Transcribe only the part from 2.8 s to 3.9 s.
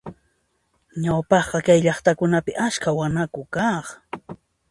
wanaku kaq.